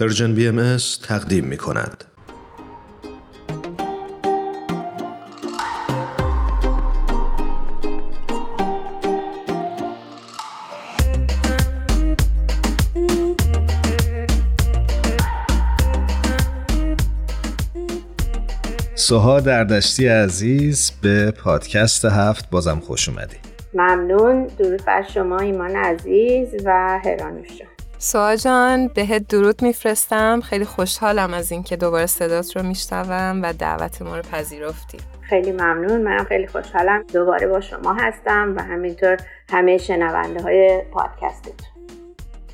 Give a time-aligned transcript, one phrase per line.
[0.00, 2.04] Persian BM تقدیم می کند.
[18.94, 23.36] سوها دردشتی عزیز به پادکست هفت بازم خوش اومدی.
[23.74, 24.46] ممنون.
[24.46, 27.62] درود بر شما ایمان عزیز و هرانوش
[28.06, 30.40] سوها جان بهت درود میفرستم.
[30.40, 34.98] خیلی خوشحالم از اینکه دوباره صدات رو میشنوم و دعوت ما رو پذیرفتی.
[35.20, 36.02] خیلی ممنون.
[36.02, 39.16] منم خیلی خوشحالم دوباره با شما هستم و همینطور
[39.50, 41.66] همه شنونده های پادکستتون.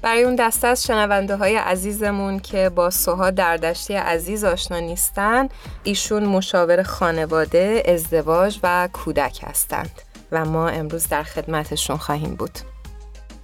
[0.03, 5.49] برای اون دسته از شنونده های عزیزمون که با سوها دردشتی عزیز آشنا نیستن
[5.83, 9.91] ایشون مشاور خانواده، ازدواج و کودک هستند
[10.33, 12.72] و ما امروز در خدمتشون خواهیم بود.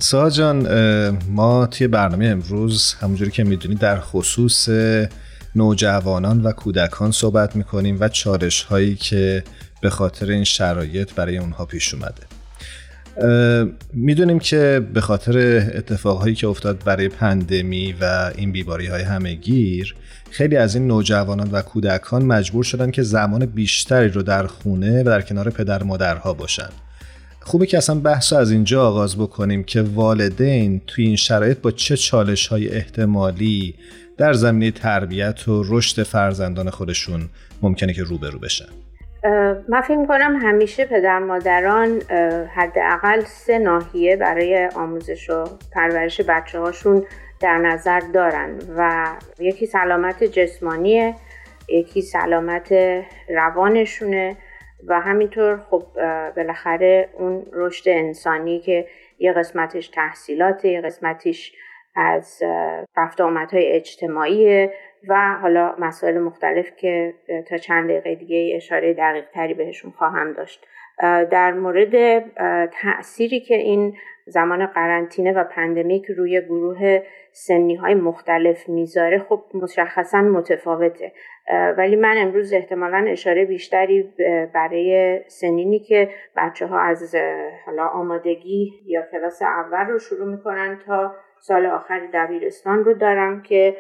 [0.01, 0.69] سوها جان
[1.29, 4.69] ما توی برنامه امروز همونجوری که می‌دونی در خصوص
[5.55, 9.45] نوجوانان و کودکان صحبت می‌کنیم و چارش هایی که
[9.81, 12.23] به خاطر این شرایط برای اونها پیش اومده.
[13.93, 15.39] می‌دونیم که به خاطر
[15.75, 19.95] اتفاقهایی که افتاد برای پندمی و این بیماری های همهگیر
[20.31, 25.05] خیلی از این نوجوانان و کودکان مجبور شدن که زمان بیشتری رو در خونه و
[25.05, 26.69] در کنار پدر مادرها باشن.
[27.49, 31.97] خوبه که اصلا بحث از اینجا آغاز بکنیم که والدین توی این شرایط با چه
[31.97, 33.75] چالش های احتمالی
[34.19, 37.29] در زمینه تربیت و رشد فرزندان خودشون
[37.63, 38.69] ممکنه که روبرو بشن؟
[39.69, 42.03] من فکر کنم همیشه پدر مادران
[42.55, 47.05] حداقل سه ناحیه برای آموزش و پرورش بچه هاشون
[47.41, 49.07] در نظر دارن و
[49.41, 51.15] یکی سلامت جسمانیه
[51.69, 52.75] یکی سلامت
[53.29, 54.37] روانشونه.
[54.87, 55.85] و همینطور خب
[56.37, 58.87] بالاخره اون رشد انسانی که
[59.19, 61.53] یه قسمتش تحصیلاته یه قسمتش
[61.95, 62.43] از
[62.97, 64.69] رفت آمدهای اجتماعی
[65.09, 67.15] و حالا مسائل مختلف که
[67.49, 70.67] تا چند دقیقه دیگه اشاره دقیق تری بهشون خواهم داشت.
[71.31, 72.25] در مورد
[72.67, 73.97] تأثیری که این
[74.27, 77.03] زمان قرنطینه و پندمیک روی گروه
[77.47, 81.13] سنی های مختلف می‌ذاره خب مشخصا متفاوته.
[81.79, 84.15] ولی من امروز احتمالا اشاره بیشتری
[84.55, 87.15] برای سنینی که بچه ها از
[87.67, 93.77] حالا آمادگی یا کلاس اول رو شروع می‌کنن تا سال آخر دبیرستان رو دارم که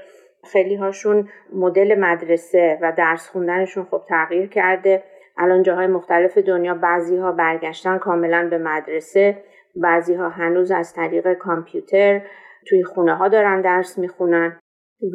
[0.52, 5.02] خیلی هاشون مدل مدرسه و درس خوندنشون خب تغییر کرده.
[5.36, 9.36] الان جاهای مختلف دنیا بعضی ها برگشتن کاملا به مدرسه
[9.76, 12.20] بعضی ها هنوز از طریق کامپیوتر.
[12.68, 14.60] توی خونه ها دارن درس می‌خونن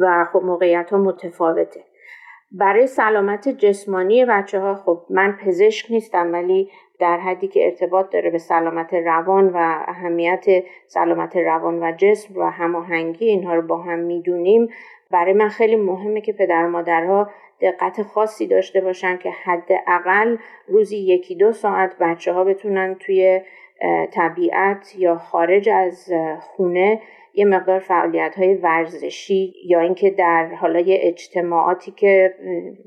[0.00, 1.84] و خب موقعیت ها متفاوته.
[2.52, 6.70] برای سلامت جسمانی بچه ها خب من پزشک نیستم ولی
[7.00, 9.56] در حدی که ارتباط داره به سلامت روان و
[9.86, 10.44] اهمیت
[10.86, 14.68] سلامت روان و جسم و هماهنگی اینها رو با هم می‌دونیم.
[15.10, 20.36] برای من خیلی مهمه که پدر مادرها دقت خاصی داشته باشن که حداقل
[20.68, 23.40] روزی یکی دو ساعت بچه ها بتونن توی
[24.12, 27.00] طبیعت یا خارج از خونه
[27.34, 32.34] یه مقدار فعالیت های ورزشی یا اینکه در حالا یه اجتماعاتی که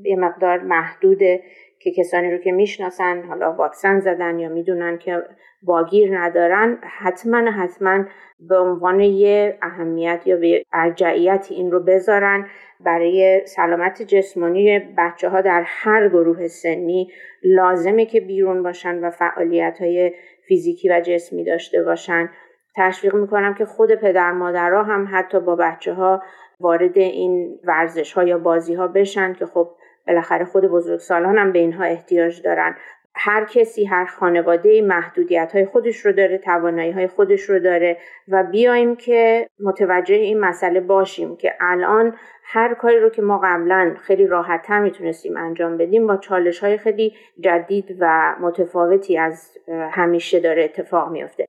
[0.04, 1.44] یه مقدار محدوده
[1.80, 5.24] که کسانی رو که می‌شناسن حالا واکسن زدن یا می‌دونن که
[5.64, 8.06] باگیر ندارن حتما حتما
[8.40, 12.48] به عنوان یه اهمیت یا به ارجعیت این رو بذارن
[12.80, 17.12] برای سلامت جسمانی بچه ها در هر گروه سنی.
[17.44, 20.12] لازمه که بیرون باشن و فعالیت های
[20.48, 22.30] فیزیکی و جسمی داشته باشن.
[22.78, 26.24] تشویق می‌کنم که خود پدر مادرها هم حتی با بچه ها
[26.60, 29.70] وارد این ورزش ها یا بازی ها بشن که خب
[30.08, 32.76] بالاخره خود بزرگسالان هم به اینها احتیاج دارن.
[33.20, 38.44] هر کسی هر خانواده محدودیت های خودش رو داره توانایی های خودش رو داره و
[38.44, 44.28] بیایم که متوجه این مسئله باشیم که الان هر کاری رو که ما قبلا خیلی
[44.28, 49.58] راحتتر می‌تونستیم انجام بدیم با چالش های خیلی جدید و متفاوتی از
[49.92, 51.46] همیشه داره اتفاق میافته.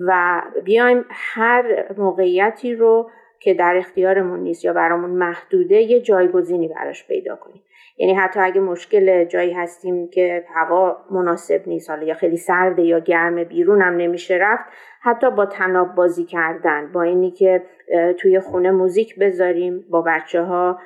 [0.00, 3.10] و بیایم هر موقعیتی رو
[3.40, 7.62] که در اختیارمون نیست یا برامون محدوده یه جایگزینی براش پیدا کنیم.
[8.02, 12.98] یعنی حتی اگه مشکل جایی هستیم که هوا مناسب نیست حالا یا خیلی سرده یا
[12.98, 14.64] گرم بیرون هم نمیشه رفت
[15.00, 17.62] حتی با طناب بازی کردن با اینی که
[18.18, 20.78] توی خونه موزیک بذاریم با بچه ها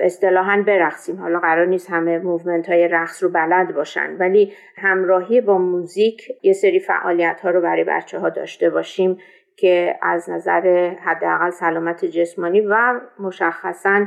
[0.00, 1.16] اصطلاحا برقصیم.
[1.16, 6.52] حالا قرار نیست همه movement های رقص رو بلد باشن ولی همراهی با موزیک یه
[6.52, 9.18] سری فعالیت ها رو برای بچه ها داشته باشیم.
[9.56, 14.06] که از نظر حداقل سلامت جسمانی و مشخصا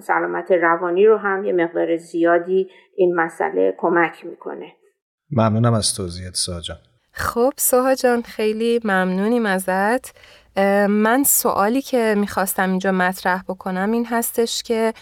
[0.00, 4.72] سلامت روانی رو هم یه مقدار زیادی این مسئله کمک می‌کنه.
[5.30, 6.76] ممنونم از توضیحت ساجان
[7.12, 10.18] خب سوها جان خیلی ممنونیم ازت.
[10.88, 14.92] من سوالی که می‌خواستم اینجا مطرح بکنم این هستش که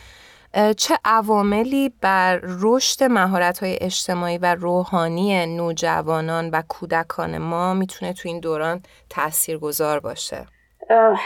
[0.76, 8.40] چه عواملی بر رشد مهارت‌های اجتماعی و روحانی نوجوانان و کودکان ما می‌تونه تو این
[8.40, 10.46] دوران تاثیرگذار باشه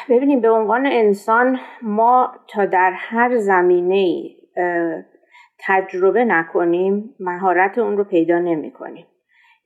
[0.09, 4.23] ببینیم به عنوان انسان ما تا در هر زمینه
[5.59, 9.07] تجربه نکنیم مهارت اون رو پیدا نمی کنیم.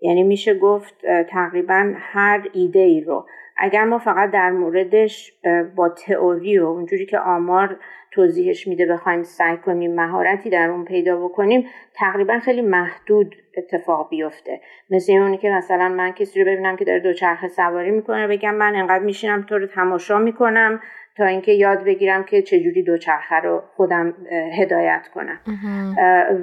[0.00, 0.94] یعنی میشه گفت
[1.30, 5.32] تقریبا هر ایده ای رو اگر ما فقط در موردش
[5.76, 7.80] با تئوری و اونجوری که آمار
[8.12, 14.60] توضیحش میده بخوایم سعی کنیم مهارتی در اون پیدا بکنیم تقریبا خیلی محدود اتفاق بیفته.
[14.90, 18.76] مثل اونی که مثلا من کسی رو ببینم که داره دوچرخه سواری می‌کنه بگم من
[18.76, 20.80] انقدر میشینم تو رو تماشا می‌کنم
[21.16, 24.14] تا اینکه یاد بگیرم که چجوری دوچرخه رو خودم
[24.60, 25.40] هدایت کنم.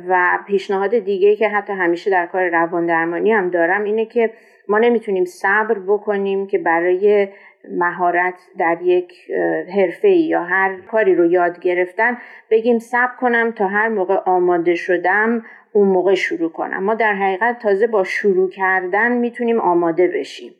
[0.08, 4.34] و پیشنهاد دیگه که حتی همیشه در کار روان درمانی هم دارم اینه که
[4.68, 7.28] ما نمی‌تونیم صبر بکنیم که برای
[7.72, 9.14] مهارت در یک
[9.76, 12.18] حرفه یا هر کاری رو یاد گرفتن
[12.50, 16.84] بگیم صبر کنم تا هر موقع آماده شدم اون موقع شروع کنم.
[16.84, 20.54] ما در حقیقت تازه با شروع کردن می‌تونیم آماده بشیم.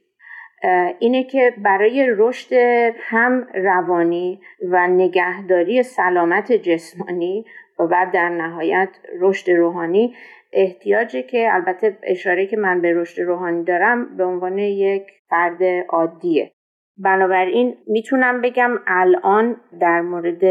[1.00, 2.54] اینه که برای رشد
[3.00, 7.46] هم روانی و نگهداری سلامت جسمانی
[7.80, 8.90] و بعد در نهایت
[9.20, 10.16] رشد روحانی
[10.54, 16.52] احتیاجی که البته اشاره که من به رشد روحانی دارم به عنوان یک فرد عادیه.
[17.00, 20.46] بنابراین می‌تونم بگم الان در مورد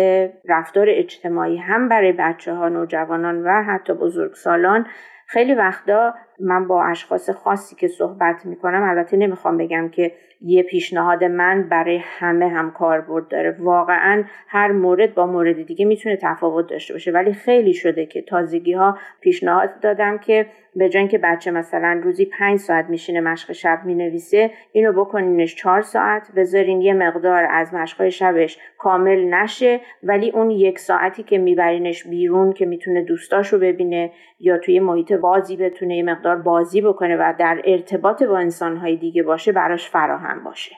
[0.48, 4.86] رفتار اجتماعی هم برای بچه ها نوجوانان و حتی بزرگسالان
[5.26, 11.24] خیلی وقتا من با اشخاص خاصی که صحبت می‌کنم البته نمی‌خوام بگم که یه پیشنهاد
[11.24, 13.56] من برای همه هم کاربرد داره.
[13.60, 17.10] واقعا هر مورد با مورد دیگه می‌تونه تفاوت داشته باشه.
[17.12, 20.46] ولی خیلی شده که تازگی ها پیشنهاد دادم که
[20.76, 25.80] به جای که بچه مثلا روزی پنج ساعت میشینه مشق شب می‌نویسه اینو بکنینش چهار
[25.80, 32.06] ساعت بذارین یه مقدار از مشقای شبش کامل نشه ولی اون یک ساعتی که میبرینش
[32.06, 34.10] بیرون که می‌تونه دوستاشو ببینه
[34.40, 39.22] یا توی محیط بازی بتونه یه مقدار بازی بکنه و در ارتباط با انسانهای دیگه
[39.22, 40.76] باشه براش فراهم باشه.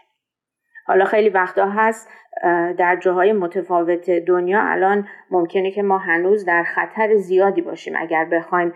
[0.86, 2.08] حالا خیلی وقتا هست
[2.78, 8.72] در جاهای متفاوت دنیا الان ممکنه که ما هنوز در خطر زیادی باشیم اگر بخوایم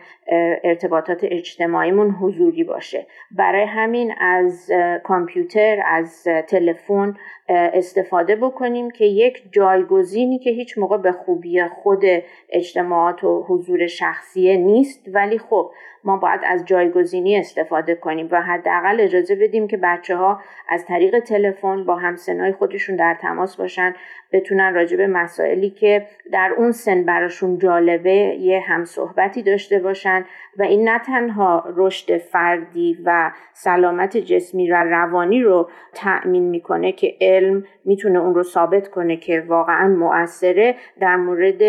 [0.64, 3.06] ارتباطات اجتماعیمون حضوری باشه.
[3.30, 4.70] برای همین از
[5.04, 7.14] کامپیوتر از تلفن
[7.52, 12.02] استفاده بکنیم که یک جایگزینی که هیچ موقع به خوبی خود
[12.50, 15.70] اجتماعات و حضور شخصیه نیست ولی خب
[16.04, 21.18] ما باید از جایگزینی استفاده کنیم و حداقل اجازه بدیم که بچه ها از طریق
[21.18, 23.94] تلفن با همسنای خودشون در تماس باشن
[24.32, 30.24] بتونن راجع مسائلی که در اون سن براشون جالبه یه همصحبتی داشته باشن
[30.58, 37.16] و این نه تنها رشد فردی و سلامت جسمی و روانی رو تأمین می‌کنه که
[37.42, 40.74] علم می‌تونه اون رو ثابت کنه که واقعا مؤثره.
[41.00, 41.62] در مورد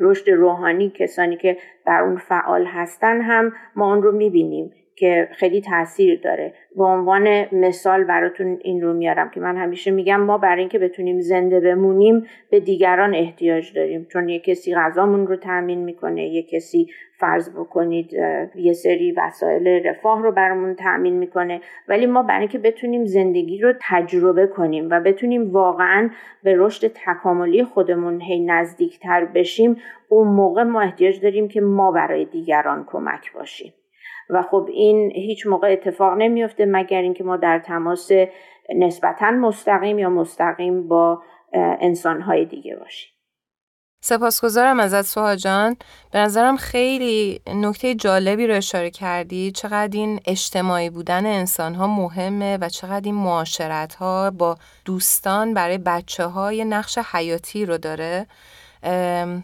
[0.00, 1.56] رشد روحانی کسانی که
[1.86, 4.72] در اون فعال هستن هم ما اون رو می‌بینیم.
[5.00, 6.54] که خیلی تاثیر داره.
[6.76, 11.20] به عنوان مثال براتون این رو میارم که من همیشه میگم ما برای اینکه بتونیم
[11.20, 14.06] زنده بمونیم به دیگران احتیاج داریم.
[14.12, 16.86] چون یه کسی غذامون رو تامین می‌کنه یه کسی
[17.18, 18.12] فرض بکنید
[18.54, 21.60] یه سری وسایل رفاه رو برامون تأمین می‌کنه.
[21.88, 26.10] ولی ما برای اینکه بتونیم زندگی رو تجربه کنیم و بتونیم واقعا
[26.42, 29.76] به رشد تکاملی خودمون هی نزدیکتر بشیم
[30.08, 33.72] اون موقع ما احتیاج داریم که ما برای دیگران کمک باشیم.
[34.32, 38.10] و خب این هیچ موقع اتفاق نمیفته مگر اینکه ما در تماس
[38.76, 41.22] نسبتا مستقیم یا مستقیم با
[41.80, 43.10] انسانهای دیگه باشیم.
[44.02, 45.76] سپاسگزارم ازت سوها جان.
[46.12, 49.52] به نظرم خیلی نکته جالبی رو اشاره کردی.
[49.52, 55.78] چقدر این اجتماعی بودن انسان ها مهمه و چقدر این معاشرت ها با دوستان برای
[55.78, 58.26] بچه های نقش حیاتی رو داره.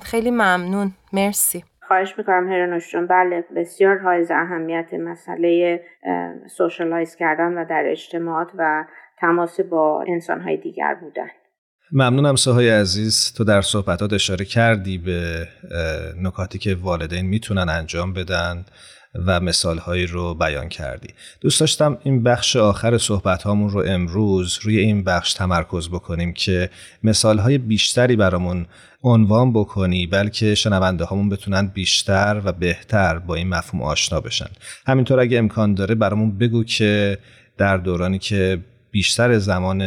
[0.03, 0.93] خیلی ممنون.
[1.13, 1.65] مرسی.
[1.89, 5.81] خواهش می‌کنم هرانوش جون بله بسیار های اهمیت مسئله
[6.57, 8.85] سوشالایز کردن و در اجتماعات و
[9.21, 11.29] تماس با انسانهای دیگر بودن.
[11.93, 13.35] ممنونم سوهای عزیز.
[13.37, 15.47] تو در صحبتات اشاره کردی به
[16.23, 18.65] نکاتی که والدین می‌تونن انجام بدن.
[19.27, 21.09] و مثالهایی رو بیان کردی.
[21.41, 26.71] دوست داشتم این بخش آخر صحبت هامون رو امروز روی این بخش تمرکز بکنیم که
[27.03, 28.67] مثالهای بیشتری برامون
[29.03, 34.49] عنوان بکنی بلکه شنونده هامون بتونن بیشتر و بهتر با این مفهوم آشنا بشن.
[34.87, 37.19] همینطور اگه امکان داره برامون بگو که
[37.59, 38.59] در دورانی که
[38.91, 39.83] بیشتر زمان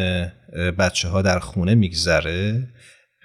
[0.80, 2.68] بچه ها در خونه میگذره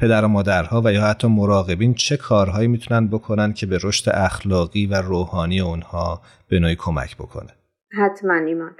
[0.00, 4.86] پدر و مادرها و یا حتی مراقبین چه کارهایی می‌تونن بکنن که به رشد اخلاقی
[4.86, 6.20] و روحانی اونها
[6.50, 7.50] به نوعی کمک بکنه؟
[7.98, 8.76] حتما ایمان.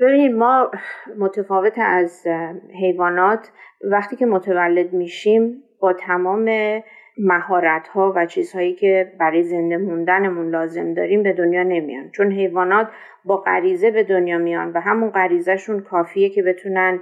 [0.00, 0.70] ببینید ما
[1.18, 2.26] متفاوت از
[2.80, 3.50] حیوانات
[3.84, 6.50] وقتی که متولد میشیم با تمام
[7.18, 12.10] مهارت ها و چیزهایی که برای زنده موندنمون لازم داریم به دنیا نمیان.
[12.10, 12.88] چون حیوانات
[13.24, 17.00] با غریزه به دنیا میان و همون غریزهشون کافیه که بتونن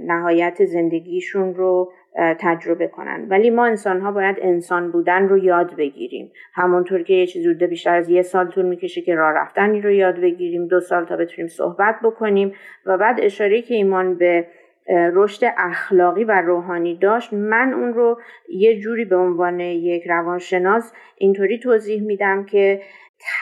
[0.00, 3.26] نهایت زندگیشون رو تجربه کنن.
[3.28, 6.32] ولی ما انسان ها باید انسان بودن رو یاد بگیریم.
[6.54, 9.90] همونطور که یه چیز بوده بیشتر از یه سال طول می‌کشه که راه رفتنی رو
[9.90, 12.52] یاد بگیریم دو سال تا بتونیم صحبت بکنیم
[12.86, 14.46] و بعد اشاره که ایمان به
[14.90, 21.58] رشد اخلاقی و روحانی داشت من اون رو یه جوری به عنوان یک روانشناس اینطوری
[21.58, 22.82] توضیح میدم که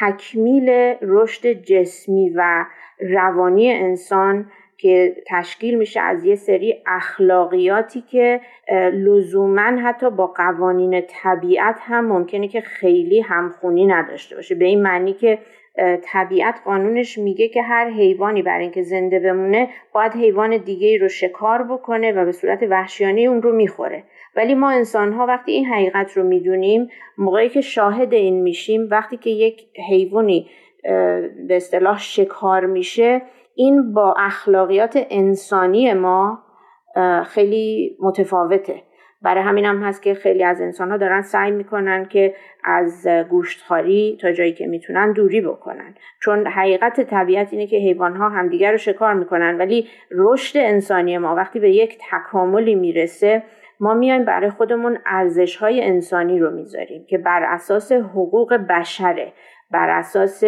[0.00, 2.64] تکمیل رشد جسمی و
[3.00, 8.40] روانی انسان که تشکیل میشه از یه سری اخلاقیاتی که
[8.92, 14.54] لزوما حتی با قوانین طبیعت هم ممکنه که خیلی همخونی نداشته باشه.
[14.54, 15.38] به این معنی که
[16.02, 21.62] طبیعت قانونش میگه که هر حیوانی برای اینکه زنده بمونه باید حیوان دیگه رو شکار
[21.62, 24.02] بکنه و به صورت وحشیانه اون رو می‌خوره.
[24.36, 29.16] ولی ما انسان ها وقتی این حقیقت رو می‌دونیم موقعی که شاهد این میشیم وقتی
[29.16, 30.50] که یک حیوانی
[31.48, 33.22] به اصطلاح شکار میشه
[33.56, 36.38] این با اخلاقیات انسانی ما
[37.24, 38.82] خیلی متفاوته.
[39.22, 42.34] برای همین هم هست که خیلی از انسان ها دارن سعی می‌کنن که
[42.64, 45.94] از گوشتخواری تا جایی که می‌تونن دوری بکنن.
[46.22, 51.34] چون حقیقت طبیعت اینه که حیوان ها همدیگر رو شکار می‌کنن ولی رشد انسانی ما
[51.34, 53.42] وقتی به یک تکاملی می‌رسه
[53.80, 59.32] ما میایم برای خودمون ارزش های انسانی رو می‌ذاریم که بر اساس حقوق بشره
[59.70, 60.44] بر اساس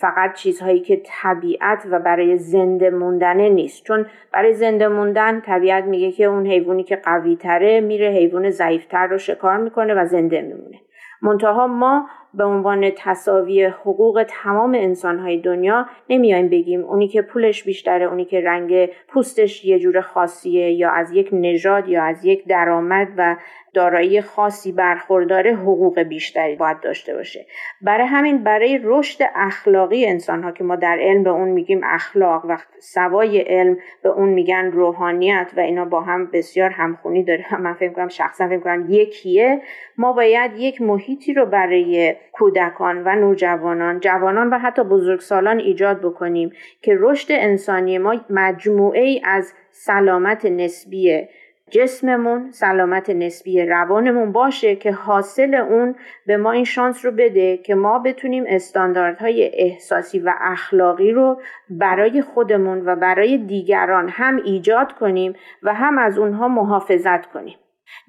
[0.00, 3.84] فقط چیزهایی که طبیعت و برای زنده موندنه نیست.
[3.84, 9.06] چون برای زنده موندن طبیعت میگه که اون حیوانی که قوی تره میره حیوان ضعیفتر
[9.06, 10.80] رو شکار می‌کنه و زنده میمونه.
[11.22, 18.04] منتها ما به عنوان تصاوی حقوق تمام انسانهای دنیا نمیایم بگیم اونی که پولش بیشتره
[18.04, 23.08] اونی که رنگ پوستش یه جور خاصیه یا از یک نژاد یا از یک درآمد
[23.16, 23.36] و
[23.74, 27.46] دارایی خاصی برخوردار حقوق بیشتری باید داشته باشه.
[27.82, 32.44] برای همین برای رشد اخلاقی انسان ها که ما در علم به اون میگیم اخلاق
[32.48, 37.44] و سوای علم به اون میگن روحانیت و اینا با هم بسیار همخونی داره.
[37.64, 39.62] من فکر کنم شخصا فکر کنم یکیه.
[39.96, 46.52] ما باید یک محیطی رو برای کودکان و نوجوانان جوانان و حتی بزرگسالان ایجاد بکنیم
[46.82, 51.28] که رشد انسانی ما مجموعه ای از سلامت نسبی
[51.70, 55.94] جسممون سلامت نسبی روانمون باشه که حاصل اون
[56.26, 62.22] به ما این شانس رو بده که ما بتونیم استانداردهای احساسی و اخلاقی رو برای
[62.22, 67.58] خودمون و برای دیگران هم ایجاد کنیم و هم از اونها محافظت کنیم.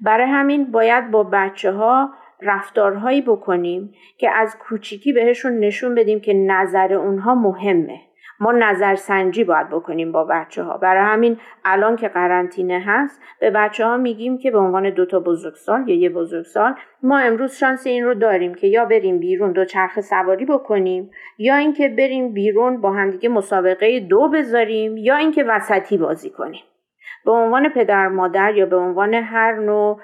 [0.00, 2.10] برای همین باید با بچه ها
[2.42, 8.00] رفتارهایی بکنیم که از کوچیکی بهشون نشون بدیم که نظر اونها مهمه.
[8.40, 13.86] ما نظرسنجی باید بکنیم با بچه ها برای همین الان که قرنطینه هست به بچه
[13.86, 18.04] ها میگیم که به عنوان دو تا بزرگسال یا یه بزرگسال ما امروز شانس این
[18.04, 22.92] رو داریم که یا بریم بیرون دو چرخ سواری بکنیم یا اینکه بریم بیرون با
[22.92, 26.62] همدیگه مسابقه دو بذاریم یا اینکه وسطی بازی کنیم.
[27.24, 30.00] به عنوان پدر مادر یا به عنوان هر نوع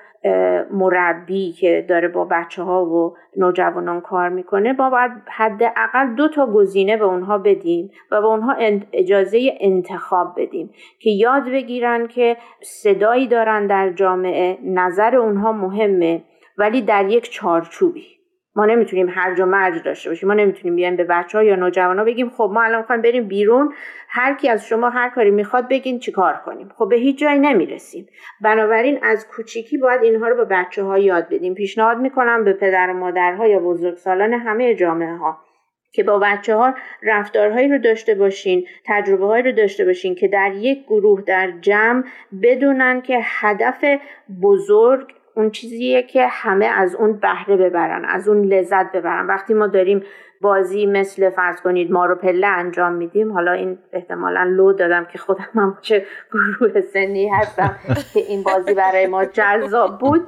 [0.70, 6.46] مربی که داره با بچه ها و نوجوانان کار می‌کنه با باید حداقل دو تا
[6.46, 8.56] گزینه به اونها بدیم و به اونها
[8.92, 16.22] اجازه انتخاب بدیم که یاد بگیرن که صدایی دارن در جامعه نظر اونها مهمه
[16.58, 18.15] ولی در یک چارچوبی.
[18.56, 20.28] ما نمی‌تونیم هرج و مرج داشته باشیم.
[20.28, 23.28] ما نمی‌تونیم بیایم به بچه ها یا نوجوان ها بگیم خب ما الان می‌خوایم بریم
[23.28, 23.72] بیرون.
[24.08, 26.68] هر کی از شما هر کاری می‌خواد بگین چیکار کنیم.
[26.76, 28.06] خب به هیچ جایی نمی‌رسیم.
[28.40, 31.54] بنابراین از کوچیکی باید اینها رو به بچه ها یاد بدیم.
[31.54, 35.38] پیشنهاد می‌کنم به پدر و مادرها یا بزرگسالان همه جامعه ها
[35.92, 40.52] که با بچه ها رفتارهایی رو داشته باشین تجربه هایی رو داشته باشین که در
[40.54, 42.04] یک گروه در جمع
[42.42, 43.84] بدونن که هدف
[44.42, 49.26] بزرگ اون چیزیه که همه از اون بهره ببرن از اون لذت ببرن.
[49.26, 50.02] وقتی ما داریم
[50.40, 55.18] بازی مثل فرض کنید ما رو پله انجام میدیم حالا این احتمالا لو دادم که
[55.18, 57.76] خودم هم چه گروه سنی هستم
[58.14, 60.26] که این بازی برای ما جذاب بود.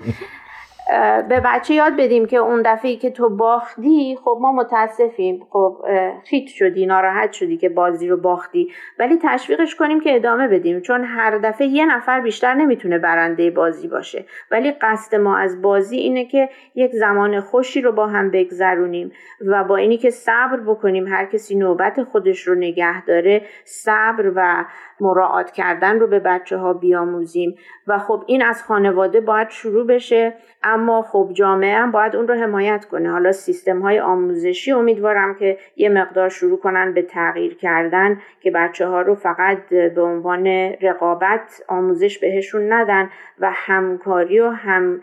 [1.28, 5.46] به بچه یاد بدیم که اون دفعه که تو باختی خب ما متاسفیم.
[5.50, 5.84] خب
[6.24, 8.72] خیت شدی ناراحت شدی که بازی رو باختی.
[8.98, 10.80] ولی تشویقش کنیم که ادامه بدیم.
[10.80, 14.24] چون هر دفعه یه نفر بیشتر نمی‌تونه برنده بازی باشه.
[14.50, 19.12] ولی قصد ما از بازی اینه که یک زمان خوشی رو با هم بگذرونیم
[19.46, 21.06] و با اینی که صبر بکنیم.
[21.06, 24.64] هر کسی نوبت خودش رو نگه داره صبر و
[25.00, 27.54] مراعات کردن رو به بچه ها بیاموزیم
[27.86, 32.34] و خب این از خانواده باید شروع بشه اما خب جامعه هم باید اون رو
[32.34, 33.10] حمایت کنه.
[33.10, 38.86] حالا سیستم های آموزشی امیدوارم که یه مقدار شروع کنن به تغییر کردن که بچه
[38.86, 40.46] ها رو فقط به عنوان
[40.82, 45.00] رقابت آموزش بهشون ندن و همکاری و هم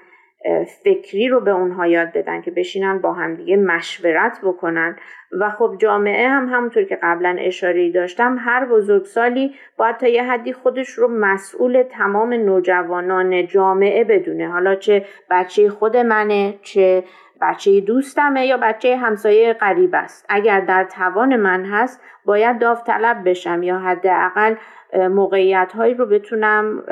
[0.84, 4.96] فکری رو به اونها یاد بدن که بشینن با همدیگه مشورت بکنن.
[5.40, 10.54] و خب جامعه هم همونطور که قبلا اشاره داشتم هر بزرگسالی باید تا یه حدی
[10.54, 14.48] خودش رو مسئول تمام نوجوانان جامعه بدونه.
[14.48, 17.04] حالا چه بچه خود منه چه
[17.42, 20.26] بچه دوستمه یا بچه همسایه قریب است.
[20.30, 24.56] اگر در توان من هست باید داوطلب بشم یا حداقل
[24.94, 26.84] موقعیت هایی رو بتونم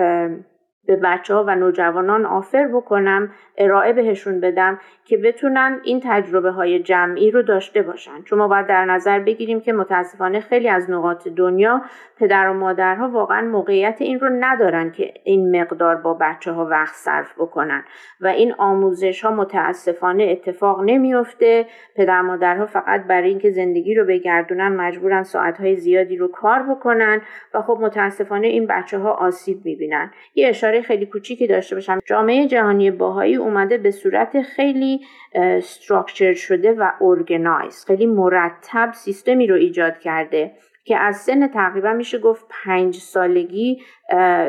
[0.86, 6.80] به بچه ها و نوجوانان آفر بکنم ارائه بهشون بدم که بتونن این تجربه های
[6.80, 8.22] جمعی رو داشته باشن.
[8.26, 11.82] چون ما باید در نظر بگیریم که متاسفانه خیلی از نقاط دنیا
[12.18, 16.96] پدر و مادرها واقعا موقعیت این رو ندارن که این مقدار با بچه ها وقت
[16.96, 17.84] صرف بکنن
[18.22, 24.68] و این آموزش ها متاسفانه اتفاق نمیفته پدر مادرها فقط برای اینکه زندگی رو بگردونن
[24.68, 27.22] مجبورن ساعت های زیادی رو کار بکنن
[27.54, 30.12] و خب متاسفانه این بچه ها آسیب می‌بینن.
[30.36, 32.00] یه اشاره خیلی کوچیکی داشته باشم.
[32.06, 35.02] جامعه جهانی باهایی اومده به صورت خیلی
[35.34, 40.52] استراکچر شده و ارگنایز خیلی مرتب سیستمی رو ایجاد کرده.
[40.86, 43.82] که از سن تقریبا میشه گفت پنج سالگی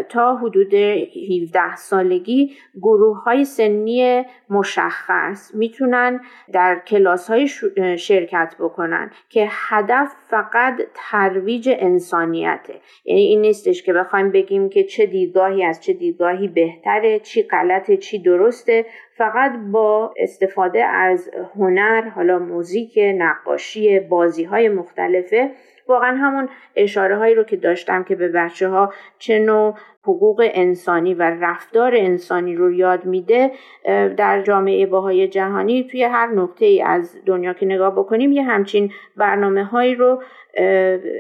[0.09, 6.21] تا حدود 17 سالگی گروه های سنی مشخص می‌تونن
[6.53, 7.49] در کلاس های
[7.97, 12.75] شرکت بکنن که هدف فقط ترویج انسانیته.
[13.05, 17.97] یعنی این نیستش که بخوایم بگیم که چه دیدگاهی از چه دیدگاهی بهتره چی غلطه
[17.97, 18.87] چی درسته.
[19.17, 25.51] فقط با استفاده از هنر حالا موزیک نقاشی بازی های مختلفه
[25.87, 29.75] واقعا همون اشاره هایی رو که داشتم که به بچه ها چه نوع
[30.05, 33.51] حقوق انسانی و رفتار انسانی رو یاد میده
[34.17, 38.93] در جامعه باهای جهانی توی هر نقطه ای از دنیا که نگاه بکنیم یه همچین
[39.17, 40.23] برنامه هایی رو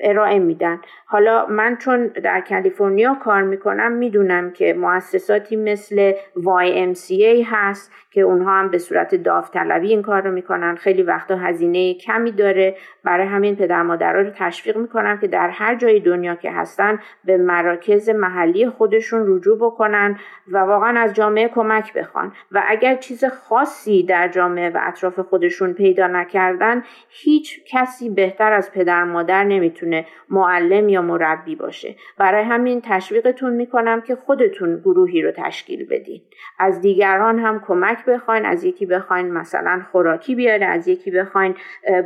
[0.03, 0.81] ارائه میدن.
[1.07, 8.51] حالا من چون در کالیفرنیا کار می‌کنم می‌دونم که مؤسساتی مثل YMCA هست که اونها
[8.51, 10.75] هم به صورت داوطلبی این کار رو می‌کنن.
[10.75, 12.77] خیلی وقتا هزینه کمی داره.
[13.05, 17.37] برای همین پدر مادرها رو تشویق می‌کنم که در هر جای دنیا که هستن به
[17.37, 22.33] مراکز محلی خودشون رجوع بکنن و واقعا از جامعه کمک بخوان.
[22.53, 28.73] و اگر چیز خاصی در جامعه و اطراف خودشون پیدا نکردن هیچ کسی بهتر از
[28.73, 31.97] پدر مادر نمی‌تونه معلم یا مربی باشه.
[32.19, 36.23] برای همین تشویقتون می‌کنم که خودتون گروهی رو تشکیل بدین.
[36.59, 41.55] از دیگران هم کمک بخواین از یکی بخواین مثلا خوراکی بیاره از یکی بخواین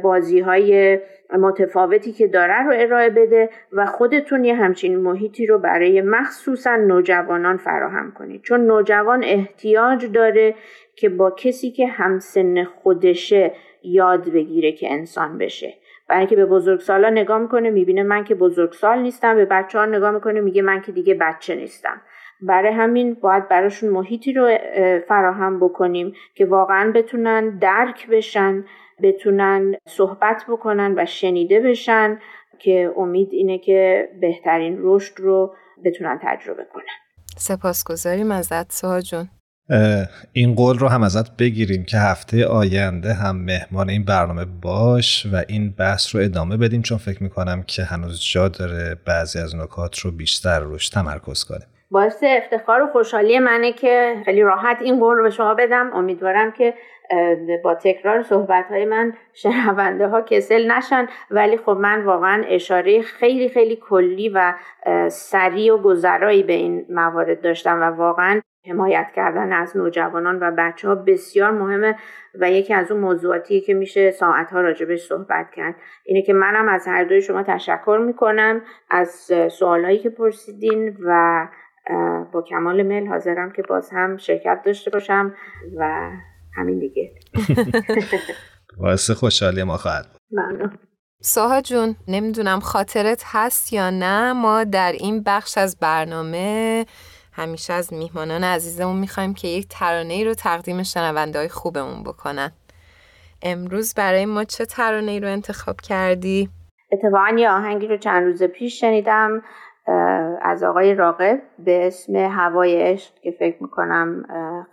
[0.03, 0.99] بازی های
[1.39, 6.01] متفاوتی که داره رو ارائه بده و خودتون یه همچین محیطی رو برای
[6.59, 8.43] مخصوصا نوجوانان فراهم کنید.
[8.43, 10.55] چون نوجوان احتیاج داره
[10.97, 15.75] که با کسی که همسن خودشه یاد بگیره که انسان بشه.
[16.09, 20.11] برای اینکه به بزرگسالا نگاه می‌کنه می‌بینه من که بزرگسال نیستم به بچه ها نگاه
[20.11, 22.01] می‌کنه میگه من که دیگه بچه نیستم.
[22.41, 24.59] برای همین باید براشون محیطی رو
[25.09, 28.65] فراهم بکنیم که واقعا بتونن درک بشن
[29.03, 32.19] بتونن صحبت بکنن و شنیده بشن
[32.59, 36.85] که امید اینه که بهترین رشد رو بتونن تجربه کنن.
[37.37, 39.29] سپاسگزاریم ازت سوها جون.
[40.33, 45.43] این قول رو هم ازت بگیریم که هفته آینده هم مهمان این برنامه باش و
[45.49, 49.99] این بحث رو ادامه بدیم چون فکر می‌کنم که هنوز جا داره بعضی از نکات
[49.99, 51.67] رو بیشتر روش تمرکز کنیم.
[51.91, 55.91] باعث افتخار و خوشحالی منه که خیلی راحت این قول رو به شما بدم.
[55.95, 56.75] امیدوارم که
[57.65, 61.07] با تکرار صحبت های من شنونده ها کسل نشن.
[61.31, 64.55] ولی خب من واقعا اشاره خیلی خیلی کلی و
[65.09, 70.89] سریع و گذرایی به این موارد داشتم و واقعا حمایت کردن از نوجوانان و بچه
[70.89, 71.97] ها بسیار مهمه
[72.35, 75.75] و یکی از اون موضوعاتی که میشه ساعت ها راجبش صحبت کرد.
[76.05, 81.47] اینه که منم از هر دوی شما تشکر می‌کنم از سوالایی که پرسیدین و
[82.33, 85.35] با کمال میل حاضرم که باز هم شرکت داشته باشم
[85.79, 86.11] و
[86.59, 87.13] همین دیگه.
[88.81, 90.79] باعث خوشحالی ما خواهد ممنون.
[91.23, 94.33] ساها جون نمی‌دونم خاطرت هست یا نه.
[94.33, 96.87] ما در این بخش از برنامه
[97.33, 102.53] همیشه از میهمانان عزیزمون می‌خوایم که یک ترانه ای رو تقدیم شنونده های خوبمون بکنن.
[103.43, 106.49] امروز برای ما چه ترانه ای رو انتخاب کردی؟
[106.93, 109.43] اتفاقا یه آهنگی رو چند روز پیش شنیدم
[110.43, 114.23] از آقای راقب به اسم هوای عشق که فکر می‌کنم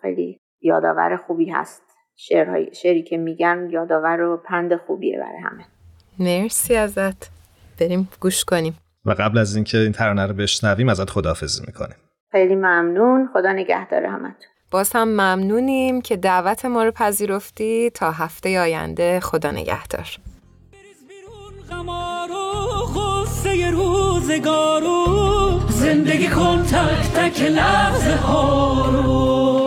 [0.01, 1.81] خیلی یادآور خوبی هست.
[2.15, 5.65] شعرهای شعری که میگن یادآور و پند خوبیه برای همه.
[6.19, 7.29] مرسی ازت.
[7.79, 8.77] بریم گوش کنیم.
[9.05, 11.95] و قبل از اینکه این ترانه رو بشنویم ازت خداحافظی می‌کنیم.
[12.31, 13.29] خیلی ممنون.
[13.33, 14.47] خدا نگهدار همتون.
[14.71, 17.89] باز هم ممنونیم که دعوت ما رو پذیرفتی.
[17.89, 20.07] تا هفته آینده خدا نگهدار.
[23.71, 25.59] روزگارو.
[25.69, 29.64] زندگی کن تک تک لحظه ها رو.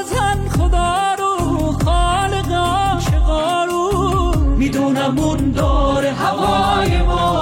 [0.00, 4.34] بزن خدا رو خالق عاشقا رو.
[4.56, 7.34] می‌دونم اون داره هوای ما.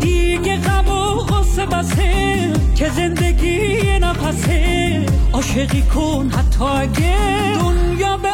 [0.00, 5.06] دیگه غم و غصه بسه که زندگی نفسه.
[5.32, 7.16] عاشقی کن حتی اگه
[7.60, 8.28] دنیا به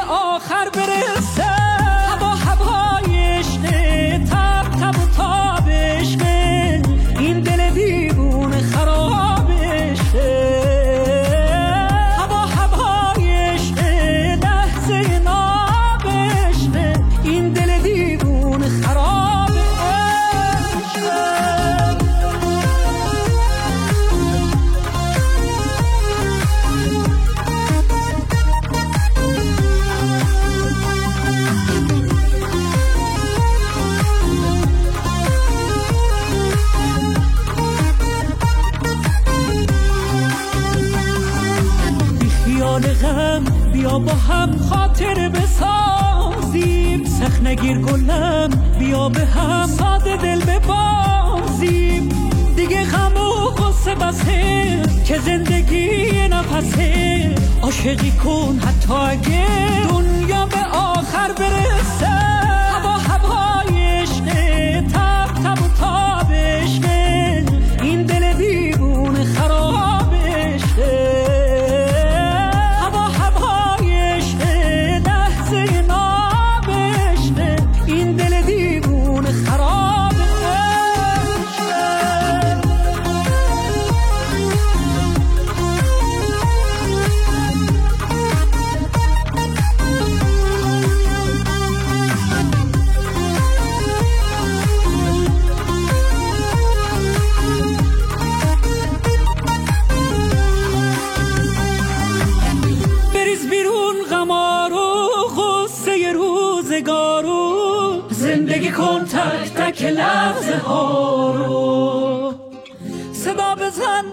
[43.72, 47.04] بیا با هم خاطر بسازیم.
[47.04, 49.66] سخ نگیر گلم بیا به هم.
[49.66, 52.08] ساده دل ببازیم.
[52.56, 57.34] دیگه غم و غصه بسه که زندگی نفسه.
[57.62, 62.29] عاشقی کن حتی اگه دنیا به آخر برسه.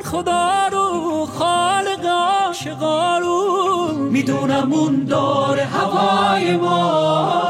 [0.07, 3.91] خدا رو خالق عاشقا رو.
[3.93, 7.46] می‌دونم اون داره هوای ما.